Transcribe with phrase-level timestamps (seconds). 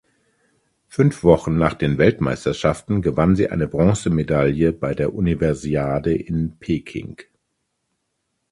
[0.87, 7.17] Fünf Wochen nach den Weltmeisterschaften gewann sie eine Bronzemedaille bei der Universiade in Peking.